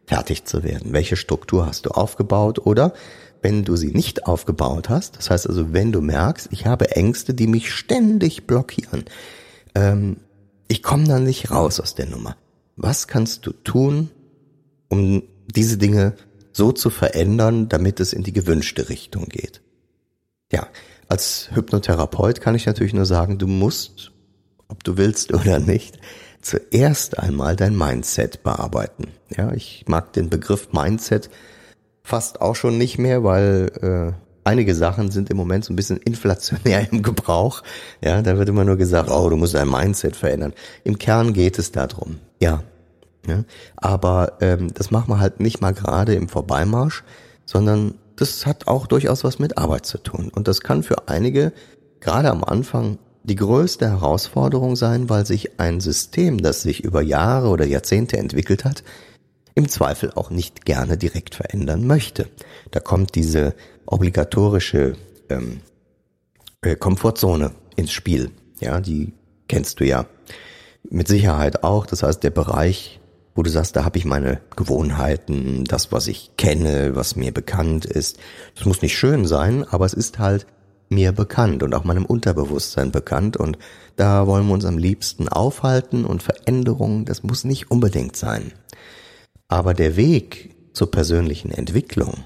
fertig 0.06 0.44
zu 0.44 0.66
werden? 0.66 0.92
Welche 0.92 1.16
Struktur 1.16 1.66
hast 1.66 1.86
du 1.86 1.92
aufgebaut 1.92 2.60
oder 2.66 2.92
wenn 3.42 3.64
du 3.64 3.78
sie 3.78 3.94
nicht 3.94 4.26
aufgebaut 4.26 4.90
hast, 4.90 5.16
das 5.18 5.30
heißt 5.30 5.48
also, 5.48 5.72
wenn 5.72 5.94
du 5.94 6.02
merkst, 6.02 6.50
ich 6.52 6.66
habe 6.66 6.92
Ängste, 6.92 7.34
die 7.34 7.48
mich 7.48 7.72
ständig 7.72 8.48
blockieren, 8.48 9.06
ähm, 9.76 10.18
ich 10.68 10.84
komme 10.84 11.06
da 11.06 11.20
nicht 11.20 11.52
raus 11.52 11.80
aus 11.80 11.96
der 11.96 12.08
Nummer. 12.08 12.36
Was 12.76 13.08
kannst 13.08 13.46
du 13.46 13.52
tun, 13.52 14.10
um 14.88 15.24
diese 15.48 15.78
Dinge 15.78 16.14
so 16.52 16.72
zu 16.72 16.90
verändern, 16.90 17.70
damit 17.70 18.00
es 18.00 18.14
in 18.14 18.24
die 18.24 18.34
gewünschte 18.34 18.90
Richtung 18.90 19.26
geht? 19.26 19.62
Ja, 20.52 20.68
als 21.08 21.50
Hypnotherapeut 21.54 22.42
kann 22.42 22.56
ich 22.56 22.66
natürlich 22.66 22.94
nur 22.94 23.06
sagen, 23.06 23.38
du 23.38 23.48
musst, 23.48 24.12
ob 24.68 24.84
du 24.84 24.98
willst 24.98 25.34
oder 25.34 25.60
nicht, 25.60 26.00
zuerst 26.42 27.20
einmal 27.20 27.56
dein 27.56 27.78
Mindset 27.78 28.44
bearbeiten. 28.44 29.08
Ja, 29.36 29.52
ich 29.54 29.86
mag 29.88 30.14
den 30.14 30.30
Begriff 30.30 30.72
Mindset 30.72 31.30
fast 32.04 32.42
auch 32.42 32.56
schon 32.56 32.78
nicht 32.78 32.98
mehr, 32.98 33.24
weil 33.24 34.16
äh, 34.16 34.29
einige 34.50 34.74
Sachen 34.74 35.12
sind 35.12 35.30
im 35.30 35.38
Moment 35.38 35.64
so 35.64 35.72
ein 35.72 35.76
bisschen 35.76 35.98
inflationär 35.98 36.88
im 36.92 37.04
Gebrauch. 37.04 37.62
Ja, 38.04 38.22
da 38.22 38.38
wird 38.38 38.50
immer 38.50 38.66
nur 38.66 38.78
gesagt, 38.78 39.10
oh, 39.12 39.30
du 39.30 39.38
musst 39.38 39.54
dein 39.54 39.70
Mindset 39.70 40.16
verändern. 40.16 40.54
Im 40.84 40.98
Kern 40.98 41.34
geht 41.34 41.60
es 41.60 41.72
darum, 41.72 42.18
ja. 42.40 42.64
ja 43.28 43.44
aber 43.78 44.34
ähm, 44.42 44.74
das 44.74 44.90
machen 44.90 45.10
wir 45.10 45.20
halt 45.20 45.40
nicht 45.40 45.62
mal 45.62 45.74
gerade 45.74 46.16
im 46.16 46.28
Vorbeimarsch, 46.28 47.04
sondern 47.46 47.94
das 48.16 48.46
hat 48.46 48.68
auch 48.68 48.88
durchaus 48.88 49.24
was 49.24 49.40
mit 49.40 49.58
Arbeit 49.58 49.86
zu 49.86 50.00
tun. 50.00 50.32
Und 50.34 50.48
das 50.48 50.62
kann 50.62 50.84
für 50.84 51.08
einige 51.08 51.54
gerade 52.00 52.32
am 52.32 52.44
Anfang 52.44 52.98
die 53.24 53.36
größte 53.36 53.88
Herausforderung 53.88 54.76
sein, 54.76 55.10
weil 55.10 55.26
sich 55.26 55.60
ein 55.60 55.80
System, 55.80 56.40
das 56.40 56.64
sich 56.64 56.84
über 56.84 57.02
Jahre 57.02 57.50
oder 57.50 57.66
Jahrzehnte 57.66 58.18
entwickelt 58.18 58.66
hat, 58.66 58.84
im 59.56 59.68
Zweifel 59.68 60.12
auch 60.16 60.30
nicht 60.30 60.66
gerne 60.66 60.98
direkt 60.98 61.36
verändern 61.36 61.86
möchte. 61.86 62.28
Da 62.72 62.80
kommt 62.80 63.16
diese 63.16 63.54
obligatorische 63.90 64.94
ähm, 65.30 65.62
äh, 66.62 66.76
Komfortzone 66.76 67.52
ins 67.76 67.92
Spiel. 67.92 68.32
Ja, 68.60 68.80
die 68.80 69.14
kennst 69.48 69.80
du 69.80 69.86
ja 69.86 70.06
mit 70.90 71.08
Sicherheit 71.08 71.64
auch. 71.64 71.86
Das 71.86 72.04
heißt, 72.04 72.24
der 72.24 72.30
Bereich, 72.30 73.00
wo 73.36 73.44
du 73.44 73.50
sagst, 73.50 73.76
da 73.76 73.84
habe 73.84 73.98
ich 73.98 74.06
meine 74.06 74.42
Gewohnheiten, 74.56 75.64
das, 75.66 75.92
was 75.92 76.08
ich 76.08 76.32
kenne, 76.38 76.96
was 76.96 77.16
mir 77.16 77.34
bekannt 77.34 77.86
ist. 77.86 78.20
Das 78.56 78.66
muss 78.66 78.82
nicht 78.82 78.98
schön 78.98 79.26
sein, 79.26 79.64
aber 79.64 79.86
es 79.86 79.94
ist 79.94 80.20
halt 80.20 80.46
mir 80.90 81.12
bekannt 81.12 81.64
und 81.64 81.74
auch 81.74 81.84
meinem 81.84 82.06
Unterbewusstsein 82.06 82.92
bekannt 82.92 83.38
und 83.38 83.60
da 83.96 84.26
wollen 84.26 84.48
wir 84.48 84.54
uns 84.54 84.66
am 84.66 84.80
liebsten 84.80 85.30
aufhalten 85.30 86.04
und 86.04 86.24
Veränderungen, 86.24 87.06
das 87.06 87.22
muss 87.22 87.44
nicht 87.44 87.70
unbedingt 87.70 88.16
sein. 88.16 88.54
Aber 89.48 89.76
der 89.76 89.98
Weg 89.98 90.56
zur 90.74 90.90
persönlichen 90.90 91.52
Entwicklung, 91.52 92.24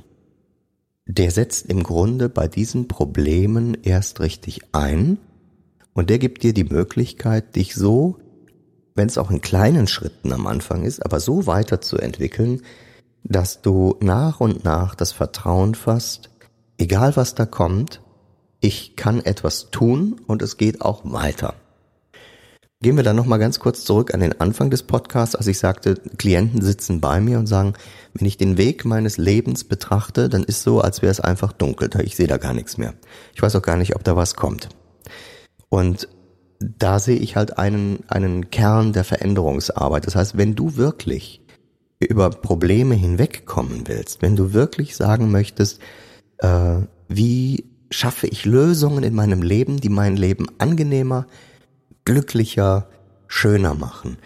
der 1.06 1.32
setzt 1.32 1.68
im 1.68 1.84
Grunde 1.84 2.30
bei 2.30 2.48
diesen 2.48 2.88
Problemen 2.88 3.78
erst 3.84 4.20
richtig 4.20 4.62
ein 4.72 5.18
und 5.94 6.10
der 6.10 6.20
gibt 6.20 6.44
dir 6.44 6.54
die 6.54 6.64
Möglichkeit, 6.64 7.56
dich 7.56 7.76
so, 7.76 8.18
wenn 8.96 9.08
es 9.08 9.18
auch 9.18 9.32
in 9.32 9.42
kleinen 9.42 9.88
Schritten 9.88 10.32
am 10.34 10.48
Anfang 10.48 10.84
ist, 10.84 11.06
aber 11.06 11.20
so 11.20 11.46
weiterzuentwickeln, 11.46 12.62
dass 13.24 13.62
du 13.62 13.96
nach 14.02 14.40
und 14.40 14.64
nach 14.64 14.96
das 14.96 15.12
Vertrauen 15.12 15.76
fasst, 15.76 16.30
egal 16.78 17.16
was 17.16 17.36
da 17.36 17.46
kommt, 17.46 18.02
ich 18.60 18.96
kann 18.96 19.20
etwas 19.20 19.72
tun 19.72 20.22
und 20.28 20.42
es 20.42 20.58
geht 20.58 20.82
auch 20.82 21.02
weiter. 21.04 21.56
Gehen 22.84 22.98
wir 22.98 23.04
dann 23.04 23.16
nochmal 23.16 23.40
ganz 23.40 23.62
kurz 23.62 23.86
zurück 23.86 24.14
an 24.14 24.20
den 24.20 24.42
Anfang 24.42 24.70
des 24.70 24.84
Podcasts, 24.84 25.36
als 25.36 25.48
ich 25.48 25.58
sagte, 25.58 25.96
Klienten 26.18 26.62
sitzen 26.62 27.00
bei 27.00 27.22
mir 27.22 27.40
und 27.40 27.48
sagen, 27.48 27.76
wenn 28.14 28.28
ich 28.28 28.36
den 28.36 28.58
Weg 28.58 28.84
meines 28.84 29.16
Lebens 29.16 29.64
betrachte, 29.64 30.28
dann 30.28 30.44
ist 30.44 30.64
so, 30.64 30.82
als 30.82 31.02
wäre 31.02 31.10
es 31.10 31.22
einfach 31.22 31.54
dunkel. 31.54 31.90
Ich 32.04 32.18
sehe 32.18 32.28
da 32.28 32.36
gar 32.36 32.54
nichts 32.54 32.78
mehr. 32.78 32.94
Ich 33.34 33.42
weiß 33.42 33.56
auch 33.56 33.62
gar 33.62 33.78
nicht, 33.78 33.96
ob 33.96 34.04
da 34.04 34.18
was 34.18 34.36
kommt. 34.36 34.68
Und 35.70 36.10
da 36.60 37.00
sehe 37.00 37.16
ich 37.16 37.38
halt 37.38 37.58
einen, 37.58 38.04
einen 38.10 38.52
Kern 38.52 38.92
der 38.92 39.06
Veränderungsarbeit. 39.06 40.06
Das 40.06 40.18
heißt, 40.18 40.38
wenn 40.38 40.54
du 40.54 40.76
wirklich 40.76 41.42
über 42.00 42.32
Probleme 42.32 42.96
hinwegkommen 42.96 43.84
willst, 43.88 44.22
wenn 44.22 44.36
du 44.36 44.52
wirklich 44.52 44.98
sagen 44.98 45.32
möchtest, 45.32 45.80
äh, 46.40 46.80
wie 47.08 47.64
schaffe 47.92 48.28
ich 48.28 48.44
Lösungen 48.44 49.06
in 49.06 49.16
meinem 49.16 49.42
Leben, 49.42 49.80
die 49.80 49.88
mein 49.88 50.18
Leben 50.18 50.48
angenehmer, 50.58 51.28
glücklicher, 52.06 52.88
schöner 53.28 53.74
machen, 53.74 54.18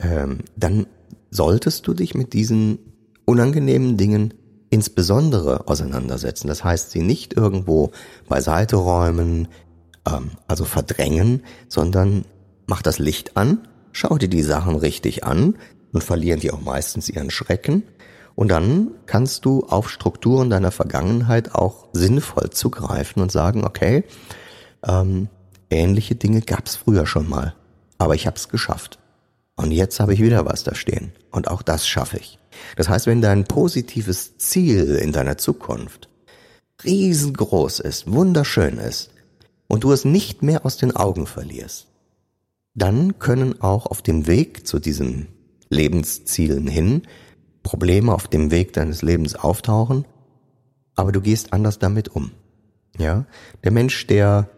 ähm, 0.00 0.40
dann 0.56 0.86
solltest 1.30 1.86
du 1.86 1.94
dich 1.94 2.14
mit 2.14 2.32
diesen 2.32 2.78
unangenehmen 3.24 3.96
Dingen 3.96 4.34
insbesondere 4.70 5.68
auseinandersetzen. 5.68 6.48
Das 6.48 6.64
heißt, 6.64 6.90
sie 6.90 7.02
nicht 7.02 7.34
irgendwo 7.34 7.90
beiseite 8.28 8.76
räumen, 8.76 9.48
ähm, 10.06 10.32
also 10.46 10.64
verdrängen, 10.64 11.42
sondern 11.68 12.24
mach 12.66 12.82
das 12.82 12.98
Licht 12.98 13.36
an, 13.36 13.66
schau 13.92 14.18
dir 14.18 14.28
die 14.28 14.42
Sachen 14.42 14.76
richtig 14.76 15.24
an 15.24 15.56
und 15.92 16.04
verlieren 16.04 16.40
die 16.40 16.50
auch 16.50 16.60
meistens 16.60 17.08
ihren 17.08 17.30
Schrecken. 17.30 17.82
Und 18.34 18.48
dann 18.48 18.92
kannst 19.06 19.44
du 19.44 19.64
auf 19.64 19.90
Strukturen 19.90 20.48
deiner 20.48 20.70
Vergangenheit 20.70 21.54
auch 21.54 21.88
sinnvoll 21.92 22.50
zugreifen 22.50 23.20
und 23.20 23.32
sagen, 23.32 23.64
okay, 23.64 24.04
ähm, 24.86 25.28
Ähnliche 25.70 26.14
Dinge 26.14 26.40
gab's 26.40 26.76
früher 26.76 27.06
schon 27.06 27.28
mal, 27.28 27.54
aber 27.98 28.14
ich 28.14 28.26
habe 28.26 28.36
es 28.36 28.48
geschafft. 28.48 28.98
Und 29.56 29.72
jetzt 29.72 29.98
habe 30.00 30.14
ich 30.14 30.22
wieder 30.22 30.46
was 30.46 30.62
da 30.62 30.74
stehen. 30.74 31.12
Und 31.30 31.48
auch 31.48 31.62
das 31.62 31.86
schaffe 31.86 32.18
ich. 32.18 32.38
Das 32.76 32.88
heißt, 32.88 33.06
wenn 33.06 33.20
dein 33.20 33.44
positives 33.44 34.38
Ziel 34.38 34.96
in 34.96 35.12
deiner 35.12 35.36
Zukunft 35.36 36.08
riesengroß 36.84 37.80
ist, 37.80 38.10
wunderschön 38.10 38.78
ist, 38.78 39.10
und 39.66 39.84
du 39.84 39.92
es 39.92 40.04
nicht 40.04 40.42
mehr 40.42 40.64
aus 40.64 40.78
den 40.78 40.96
Augen 40.96 41.26
verlierst, 41.26 41.88
dann 42.74 43.18
können 43.18 43.60
auch 43.60 43.86
auf 43.86 44.00
dem 44.00 44.26
Weg 44.26 44.66
zu 44.66 44.78
diesen 44.78 45.28
Lebenszielen 45.68 46.66
hin 46.66 47.02
Probleme 47.62 48.14
auf 48.14 48.28
dem 48.28 48.50
Weg 48.50 48.72
deines 48.72 49.02
Lebens 49.02 49.34
auftauchen, 49.34 50.06
aber 50.94 51.12
du 51.12 51.20
gehst 51.20 51.52
anders 51.52 51.78
damit 51.78 52.08
um. 52.08 52.30
Ja, 52.96 53.26
der 53.62 53.72
Mensch, 53.72 54.06
der 54.06 54.48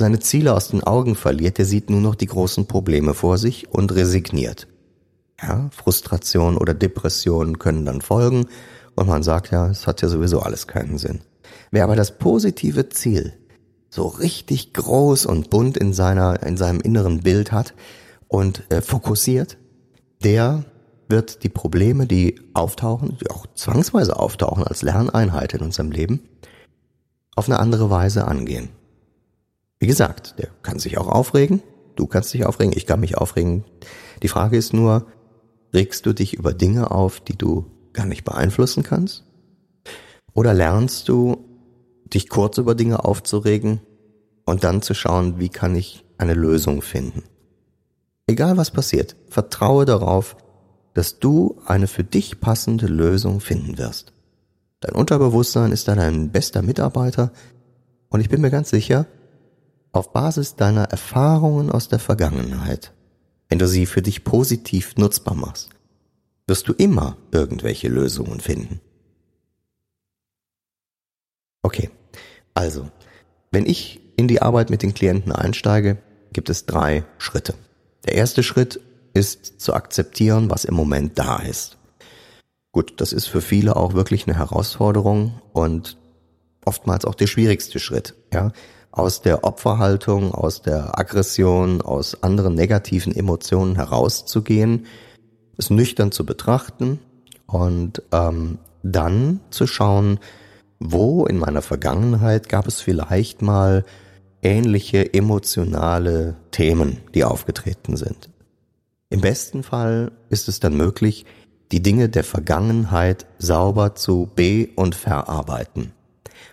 seine 0.00 0.18
Ziele 0.18 0.54
aus 0.54 0.68
den 0.68 0.82
Augen 0.82 1.14
verliert, 1.14 1.58
der 1.58 1.64
sieht 1.66 1.90
nur 1.90 2.00
noch 2.00 2.14
die 2.14 2.26
großen 2.26 2.66
Probleme 2.66 3.14
vor 3.14 3.38
sich 3.38 3.68
und 3.70 3.94
resigniert. 3.94 4.66
Ja, 5.40 5.70
Frustration 5.70 6.56
oder 6.56 6.74
Depression 6.74 7.58
können 7.58 7.84
dann 7.84 8.00
folgen 8.00 8.46
und 8.96 9.08
man 9.08 9.22
sagt 9.22 9.52
ja, 9.52 9.68
es 9.68 9.86
hat 9.86 10.02
ja 10.02 10.08
sowieso 10.08 10.40
alles 10.40 10.66
keinen 10.66 10.98
Sinn. 10.98 11.20
Wer 11.70 11.84
aber 11.84 11.96
das 11.96 12.18
positive 12.18 12.88
Ziel 12.88 13.34
so 13.90 14.06
richtig 14.06 14.72
groß 14.72 15.26
und 15.26 15.50
bunt 15.50 15.76
in 15.76 15.92
seiner, 15.92 16.42
in 16.42 16.56
seinem 16.56 16.80
inneren 16.80 17.20
Bild 17.20 17.52
hat 17.52 17.74
und 18.28 18.64
äh, 18.70 18.80
fokussiert, 18.80 19.58
der 20.24 20.64
wird 21.08 21.42
die 21.44 21.48
Probleme, 21.48 22.06
die 22.06 22.40
auftauchen, 22.54 23.18
die 23.20 23.30
auch 23.30 23.46
zwangsweise 23.54 24.16
auftauchen 24.16 24.64
als 24.64 24.82
Lerneinheit 24.82 25.54
in 25.54 25.60
unserem 25.60 25.90
Leben, 25.90 26.20
auf 27.36 27.48
eine 27.48 27.58
andere 27.58 27.90
Weise 27.90 28.26
angehen. 28.26 28.70
Wie 29.80 29.86
gesagt, 29.86 30.38
der 30.38 30.48
kann 30.62 30.78
sich 30.78 30.98
auch 30.98 31.08
aufregen. 31.08 31.62
Du 31.96 32.06
kannst 32.06 32.32
dich 32.34 32.44
aufregen, 32.44 32.74
ich 32.76 32.86
kann 32.86 33.00
mich 33.00 33.16
aufregen. 33.16 33.64
Die 34.22 34.28
Frage 34.28 34.58
ist 34.58 34.74
nur, 34.74 35.06
regst 35.72 36.04
du 36.04 36.12
dich 36.12 36.34
über 36.34 36.52
Dinge 36.52 36.90
auf, 36.90 37.20
die 37.20 37.36
du 37.36 37.64
gar 37.94 38.04
nicht 38.04 38.24
beeinflussen 38.24 38.82
kannst? 38.82 39.24
Oder 40.34 40.54
lernst 40.54 41.08
du, 41.08 41.44
dich 42.04 42.28
kurz 42.28 42.58
über 42.58 42.74
Dinge 42.74 43.04
aufzuregen 43.04 43.80
und 44.44 44.64
dann 44.64 44.82
zu 44.82 44.94
schauen, 44.94 45.38
wie 45.38 45.48
kann 45.48 45.74
ich 45.74 46.04
eine 46.18 46.34
Lösung 46.34 46.82
finden? 46.82 47.22
Egal 48.26 48.56
was 48.56 48.70
passiert, 48.70 49.16
vertraue 49.28 49.86
darauf, 49.86 50.36
dass 50.92 51.20
du 51.20 51.60
eine 51.66 51.86
für 51.86 52.04
dich 52.04 52.40
passende 52.40 52.86
Lösung 52.86 53.40
finden 53.40 53.78
wirst. 53.78 54.12
Dein 54.80 54.94
Unterbewusstsein 54.94 55.72
ist 55.72 55.88
dann 55.88 55.98
ein 55.98 56.30
bester 56.30 56.62
Mitarbeiter 56.62 57.32
und 58.08 58.20
ich 58.20 58.28
bin 58.28 58.40
mir 58.40 58.50
ganz 58.50 58.70
sicher, 58.70 59.06
auf 59.92 60.12
Basis 60.12 60.56
deiner 60.56 60.84
Erfahrungen 60.84 61.70
aus 61.70 61.88
der 61.88 61.98
Vergangenheit 61.98 62.92
wenn 63.50 63.58
du 63.58 63.68
sie 63.68 63.84
für 63.84 64.00
dich 64.00 64.24
positiv 64.24 64.96
nutzbar 64.96 65.34
machst, 65.34 65.70
wirst 66.46 66.68
du 66.68 66.72
immer 66.72 67.16
irgendwelche 67.32 67.88
Lösungen 67.88 68.40
finden. 68.40 68.80
Okay, 71.62 71.90
also, 72.54 72.88
wenn 73.50 73.66
ich 73.66 74.00
in 74.16 74.28
die 74.28 74.40
Arbeit 74.40 74.70
mit 74.70 74.82
den 74.82 74.94
Klienten 74.94 75.32
einsteige, 75.32 75.98
gibt 76.32 76.48
es 76.48 76.64
drei 76.64 77.04
Schritte. 77.18 77.54
Der 78.06 78.14
erste 78.14 78.42
Schritt 78.42 78.80
ist 79.12 79.60
zu 79.60 79.74
akzeptieren, 79.74 80.48
was 80.48 80.64
im 80.64 80.74
Moment 80.74 81.18
da 81.18 81.38
ist. 81.38 81.76
Gut, 82.72 83.00
das 83.00 83.12
ist 83.12 83.26
für 83.26 83.40
viele 83.40 83.74
auch 83.74 83.94
wirklich 83.94 84.28
eine 84.28 84.38
Herausforderung 84.38 85.40
und 85.52 85.96
oftmals 86.64 87.04
auch 87.04 87.16
der 87.16 87.26
schwierigste 87.26 87.80
Schritt, 87.80 88.14
ja. 88.32 88.52
Aus 88.92 89.22
der 89.22 89.44
Opferhaltung, 89.44 90.34
aus 90.34 90.62
der 90.62 90.98
Aggression, 90.98 91.80
aus 91.80 92.22
anderen 92.22 92.54
negativen 92.54 93.14
Emotionen 93.14 93.76
herauszugehen, 93.76 94.86
es 95.56 95.70
nüchtern 95.70 96.10
zu 96.10 96.26
betrachten 96.26 96.98
und 97.46 98.02
ähm, 98.12 98.58
dann 98.82 99.40
zu 99.50 99.66
schauen, 99.66 100.18
wo 100.80 101.26
in 101.26 101.38
meiner 101.38 101.62
Vergangenheit 101.62 102.48
gab 102.48 102.66
es 102.66 102.80
vielleicht 102.80 103.42
mal 103.42 103.84
ähnliche 104.42 105.12
emotionale 105.12 106.36
Themen, 106.50 106.98
die 107.14 107.24
aufgetreten 107.24 107.96
sind. 107.96 108.30
Im 109.10 109.20
besten 109.20 109.62
Fall 109.62 110.12
ist 110.30 110.48
es 110.48 110.60
dann 110.60 110.76
möglich, 110.76 111.26
die 111.72 111.82
Dinge 111.82 112.08
der 112.08 112.24
Vergangenheit 112.24 113.26
sauber 113.38 113.94
zu 113.94 114.30
be- 114.34 114.68
und 114.76 114.94
verarbeiten, 114.94 115.92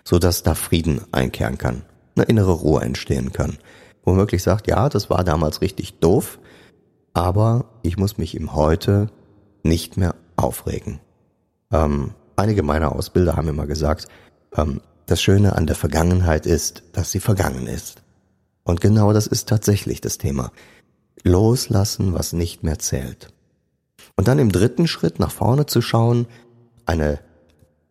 so 0.04 0.20
dass 0.20 0.44
da 0.44 0.54
Frieden 0.54 1.02
einkehren 1.12 1.58
kann, 1.58 1.84
eine 2.18 2.26
innere 2.26 2.52
Ruhe 2.52 2.82
entstehen 2.82 3.32
kann. 3.32 3.58
Womöglich 4.04 4.44
sagt, 4.44 4.68
ja, 4.68 4.90
das 4.90 5.10
war 5.10 5.24
damals 5.24 5.62
richtig 5.62 6.00
doof, 6.00 6.40
aber 7.14 7.66
ich 7.82 7.98
muss 7.98 8.18
mich 8.18 8.36
im 8.36 8.54
Heute 8.54 9.10
nicht 9.64 9.98
mehr 9.98 10.16
aufregen. 10.36 11.00
Ähm, 11.72 12.12
einige 12.36 12.64
meiner 12.64 12.96
Ausbilder 12.96 13.36
haben 13.36 13.48
immer 13.48 13.68
gesagt, 13.68 14.08
ähm, 14.56 14.82
das 15.08 15.22
Schöne 15.22 15.56
an 15.56 15.68
der 15.68 15.76
Vergangenheit 15.76 16.46
ist, 16.46 16.84
dass 16.94 17.12
sie 17.12 17.20
vergangen 17.20 17.68
ist. 17.68 18.04
Und 18.64 18.82
genau 18.82 19.14
das 19.14 19.28
ist 19.28 19.48
tatsächlich 19.48 20.02
das 20.02 20.18
Thema. 20.18 20.52
Loslassen, 21.24 22.14
was 22.14 22.34
nicht 22.34 22.64
mehr 22.64 22.80
zählt. 22.80 23.34
Und 24.16 24.28
dann 24.28 24.40
im 24.40 24.52
dritten 24.52 24.88
Schritt 24.88 25.20
nach 25.20 25.32
vorne 25.32 25.66
zu 25.66 25.82
schauen, 25.82 26.28
eine 26.86 27.20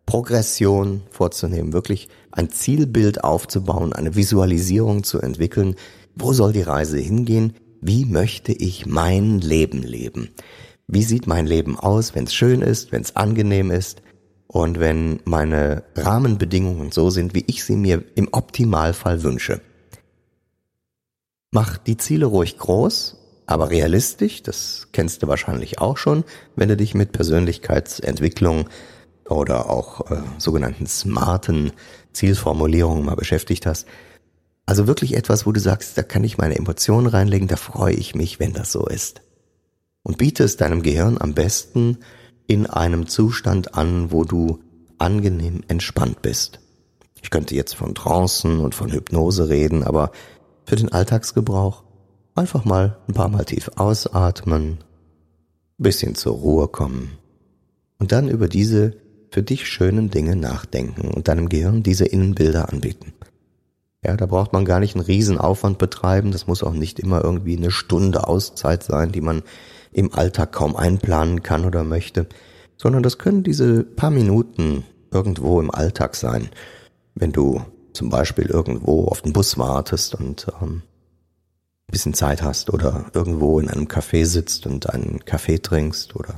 Progression 0.07 1.03
vorzunehmen, 1.11 1.73
wirklich 1.73 2.07
ein 2.31 2.49
Zielbild 2.49 3.23
aufzubauen, 3.23 3.93
eine 3.93 4.15
Visualisierung 4.15 5.03
zu 5.03 5.19
entwickeln. 5.19 5.75
Wo 6.15 6.33
soll 6.33 6.53
die 6.53 6.63
Reise 6.63 6.97
hingehen? 6.97 7.53
Wie 7.81 8.05
möchte 8.05 8.51
ich 8.51 8.87
mein 8.87 9.39
Leben 9.39 9.83
leben? 9.83 10.29
Wie 10.87 11.03
sieht 11.03 11.27
mein 11.27 11.45
Leben 11.45 11.77
aus, 11.77 12.15
wenn 12.15 12.23
es 12.23 12.33
schön 12.33 12.61
ist, 12.63 12.91
wenn 12.91 13.03
es 13.03 13.15
angenehm 13.15 13.69
ist 13.69 14.01
und 14.47 14.79
wenn 14.79 15.19
meine 15.25 15.83
Rahmenbedingungen 15.95 16.91
so 16.91 17.11
sind, 17.11 17.35
wie 17.35 17.43
ich 17.45 17.63
sie 17.63 17.75
mir 17.75 18.03
im 18.15 18.29
Optimalfall 18.31 19.21
wünsche? 19.21 19.61
Mach 21.51 21.77
die 21.77 21.97
Ziele 21.97 22.25
ruhig 22.25 22.57
groß 22.57 23.17
aber 23.47 23.69
realistisch, 23.69 24.43
das 24.43 24.89
kennst 24.91 25.23
du 25.23 25.27
wahrscheinlich 25.29 25.79
auch 25.79 25.95
schon, 25.97 26.25
wenn 26.57 26.67
du 26.67 26.75
dich 26.75 26.93
mit 26.93 27.13
Persönlichkeitsentwicklung 27.13 28.67
oder 29.29 29.69
auch 29.69 30.09
äh, 30.11 30.21
sogenannten 30.37 30.87
smarten 30.87 31.71
Zielformulierungen 32.13 33.05
mal 33.05 33.15
beschäftigt 33.15 33.65
hast. 33.65 33.87
Also 34.65 34.87
wirklich 34.87 35.15
etwas, 35.15 35.45
wo 35.45 35.51
du 35.51 35.59
sagst, 35.59 35.97
da 35.97 36.03
kann 36.03 36.23
ich 36.23 36.37
meine 36.37 36.55
Emotionen 36.55 37.07
reinlegen, 37.07 37.47
da 37.47 37.55
freue 37.55 37.93
ich 37.93 38.15
mich, 38.15 38.39
wenn 38.39 38.53
das 38.53 38.71
so 38.71 38.85
ist. 38.85 39.21
Und 40.03 40.17
biete 40.17 40.43
es 40.43 40.57
deinem 40.57 40.83
Gehirn 40.83 41.17
am 41.19 41.33
besten 41.33 41.99
in 42.47 42.65
einem 42.65 43.07
Zustand 43.07 43.75
an, 43.75 44.11
wo 44.11 44.23
du 44.23 44.59
angenehm 44.97 45.61
entspannt 45.67 46.21
bist. 46.21 46.59
Ich 47.21 47.29
könnte 47.29 47.55
jetzt 47.55 47.75
von 47.75 47.95
Trancen 47.95 48.59
und 48.59 48.75
von 48.75 48.91
Hypnose 48.91 49.49
reden, 49.49 49.83
aber 49.83 50.11
für 50.65 50.75
den 50.75 50.91
Alltagsgebrauch 50.91 51.83
Einfach 52.37 52.65
mal 52.65 52.99
ein 53.07 53.15
paar 53.15 53.29
Mal 53.29 53.45
tief 53.45 53.71
ausatmen, 53.77 54.77
bisschen 55.79 56.13
zur 56.13 56.35
Ruhe 56.35 56.67
kommen 56.67 57.17
und 57.97 58.11
dann 58.11 58.29
über 58.29 58.47
diese 58.47 58.95
für 59.29 59.43
dich 59.43 59.67
schönen 59.67 60.09
Dinge 60.09 60.35
nachdenken 60.35 61.09
und 61.09 61.27
deinem 61.27 61.49
Gehirn 61.49 61.83
diese 61.83 62.05
Innenbilder 62.05 62.69
anbieten. 62.69 63.13
Ja, 64.03 64.15
da 64.15 64.25
braucht 64.25 64.53
man 64.53 64.65
gar 64.65 64.79
nicht 64.79 64.95
einen 64.95 65.05
Riesenaufwand 65.05 65.77
betreiben, 65.77 66.31
das 66.31 66.47
muss 66.47 66.63
auch 66.63 66.73
nicht 66.73 66.99
immer 66.99 67.23
irgendwie 67.23 67.57
eine 67.57 67.71
Stunde 67.71 68.27
Auszeit 68.27 68.83
sein, 68.83 69.11
die 69.11 69.21
man 69.21 69.43
im 69.91 70.13
Alltag 70.13 70.51
kaum 70.51 70.75
einplanen 70.75 71.43
kann 71.43 71.65
oder 71.65 71.83
möchte, 71.83 72.27
sondern 72.77 73.03
das 73.03 73.17
können 73.17 73.43
diese 73.43 73.83
paar 73.83 74.11
Minuten 74.11 74.83
irgendwo 75.11 75.59
im 75.59 75.71
Alltag 75.71 76.15
sein, 76.15 76.49
wenn 77.15 77.31
du 77.31 77.61
zum 77.93 78.09
Beispiel 78.09 78.45
irgendwo 78.45 79.05
auf 79.05 79.23
den 79.23 79.33
Bus 79.33 79.57
wartest 79.57 80.13
und 80.15 80.47
ähm, 80.61 80.83
bisschen 81.89 82.13
Zeit 82.13 82.43
hast 82.43 82.71
oder 82.71 83.05
irgendwo 83.13 83.59
in 83.59 83.69
einem 83.69 83.85
Café 83.85 84.25
sitzt 84.25 84.67
und 84.67 84.89
einen 84.89 85.23
Kaffee 85.25 85.59
trinkst 85.59 86.15
oder 86.15 86.35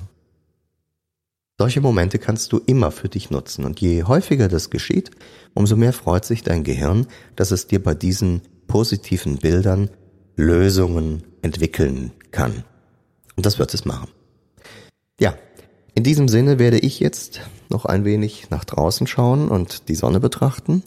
solche 1.59 1.81
Momente 1.81 2.17
kannst 2.17 2.51
du 2.53 2.61
immer 2.65 2.89
für 2.89 3.09
dich 3.09 3.29
nutzen 3.29 3.65
und 3.65 3.79
je 3.79 4.03
häufiger 4.03 4.47
das 4.47 4.71
geschieht, 4.71 5.11
umso 5.53 5.75
mehr 5.75 5.93
freut 5.93 6.25
sich 6.25 6.41
dein 6.41 6.63
Gehirn, 6.63 7.05
dass 7.35 7.51
es 7.51 7.67
dir 7.67 7.83
bei 7.83 7.93
diesen 7.93 8.41
positiven 8.67 9.37
Bildern 9.37 9.91
Lösungen 10.35 11.23
entwickeln 11.41 12.13
kann. 12.31 12.63
Und 13.35 13.45
das 13.45 13.59
wird 13.59 13.73
es 13.73 13.85
machen. 13.85 14.09
Ja, 15.19 15.35
in 15.93 16.03
diesem 16.03 16.27
Sinne 16.29 16.57
werde 16.57 16.79
ich 16.79 16.99
jetzt 16.99 17.41
noch 17.69 17.85
ein 17.85 18.05
wenig 18.05 18.49
nach 18.49 18.63
draußen 18.63 19.05
schauen 19.05 19.49
und 19.49 19.89
die 19.89 19.95
Sonne 19.95 20.19
betrachten 20.19 20.81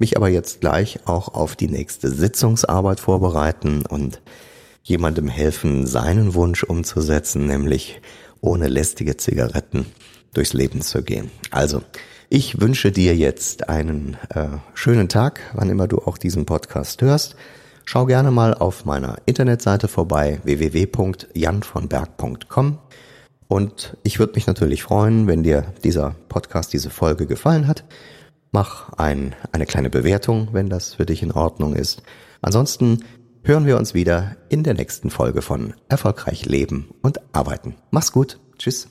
mich 0.00 0.16
aber 0.16 0.28
jetzt 0.28 0.62
gleich 0.62 1.06
auch 1.06 1.28
auf 1.28 1.54
die 1.54 1.68
nächste 1.68 2.10
Sitzungsarbeit 2.10 2.98
vorbereiten 2.98 3.84
und 3.86 4.22
jemandem 4.82 5.28
helfen, 5.28 5.86
seinen 5.86 6.34
Wunsch 6.34 6.64
umzusetzen, 6.64 7.46
nämlich 7.46 8.00
ohne 8.40 8.68
lästige 8.68 9.16
Zigaretten 9.16 9.86
durchs 10.34 10.52
Leben 10.52 10.82
zu 10.82 11.02
gehen. 11.02 11.32
Also, 11.50 11.82
ich 12.28 12.60
wünsche 12.60 12.92
dir 12.92 13.16
jetzt 13.16 13.68
einen 13.68 14.16
äh, 14.30 14.46
schönen 14.74 15.08
Tag, 15.08 15.40
wann 15.54 15.70
immer 15.70 15.88
du 15.88 15.98
auch 15.98 16.18
diesen 16.18 16.46
Podcast 16.46 17.02
hörst. 17.02 17.34
Schau 17.84 18.06
gerne 18.06 18.30
mal 18.30 18.54
auf 18.54 18.84
meiner 18.84 19.16
Internetseite 19.26 19.88
vorbei 19.88 20.38
www.janvonberg.com 20.44 22.78
und 23.48 23.96
ich 24.04 24.20
würde 24.20 24.34
mich 24.34 24.46
natürlich 24.46 24.84
freuen, 24.84 25.26
wenn 25.26 25.42
dir 25.42 25.74
dieser 25.82 26.14
Podcast, 26.28 26.72
diese 26.72 26.90
Folge 26.90 27.26
gefallen 27.26 27.66
hat 27.66 27.82
Mach 28.52 28.92
ein, 28.94 29.36
eine 29.52 29.64
kleine 29.64 29.90
Bewertung, 29.90 30.48
wenn 30.52 30.68
das 30.68 30.94
für 30.94 31.06
dich 31.06 31.22
in 31.22 31.30
Ordnung 31.30 31.76
ist. 31.76 32.02
Ansonsten 32.42 33.04
hören 33.42 33.66
wir 33.66 33.76
uns 33.78 33.94
wieder 33.94 34.36
in 34.48 34.62
der 34.62 34.74
nächsten 34.74 35.10
Folge 35.10 35.42
von 35.42 35.74
Erfolgreich 35.88 36.46
Leben 36.46 36.90
und 37.02 37.20
Arbeiten. 37.32 37.76
Mach's 37.90 38.12
gut. 38.12 38.38
Tschüss. 38.58 38.88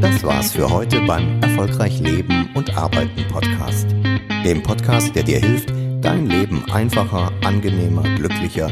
Das 0.00 0.24
war's 0.24 0.52
für 0.52 0.68
heute 0.70 1.00
beim 1.02 1.40
Erfolgreich 1.42 2.00
Leben 2.00 2.48
und 2.54 2.76
Arbeiten 2.76 3.24
Podcast. 3.28 3.86
Dem 4.44 4.62
Podcast, 4.62 5.14
der 5.14 5.22
dir 5.22 5.38
hilft, 5.38 5.70
dein 6.00 6.26
Leben 6.26 6.64
einfacher, 6.70 7.30
angenehmer, 7.44 8.02
glücklicher 8.16 8.70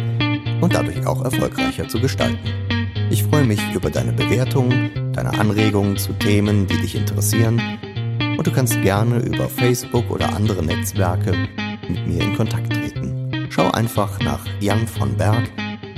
und 0.61 0.75
dadurch 0.75 1.07
auch 1.07 1.25
erfolgreicher 1.25 1.89
zu 1.89 2.01
gestalten. 2.01 2.39
Ich 3.11 3.23
freue 3.23 3.45
mich 3.45 3.61
über 3.75 3.91
deine 3.91 4.13
Bewertung, 4.13 4.71
deine 5.13 5.39
Anregungen 5.39 5.97
zu 5.97 6.13
Themen, 6.15 6.67
die 6.67 6.79
dich 6.79 6.97
interessieren. 6.97 7.61
Und 8.37 8.47
du 8.47 8.53
kannst 8.53 8.81
gerne 8.83 9.19
über 9.21 9.49
Facebook 9.49 10.11
oder 10.11 10.35
andere 10.35 10.65
Netzwerke 10.65 11.33
mit 11.89 12.07
mir 12.07 12.23
in 12.23 12.37
Kontakt 12.37 12.73
treten. 12.73 13.47
Schau 13.51 13.71
einfach 13.71 14.19
nach 14.21 14.45
Jan 14.61 14.87
von 14.87 15.17
Berg 15.17 15.51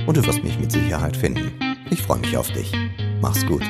und 0.05 0.17
du 0.17 0.25
wirst 0.25 0.43
mich 0.43 0.59
mit 0.59 0.71
Sicherheit 0.71 1.17
finden. 1.17 1.51
Ich 1.89 2.01
freue 2.01 2.19
mich 2.19 2.37
auf 2.37 2.51
dich. 2.51 2.71
Mach's 3.21 3.45
gut. 3.45 3.63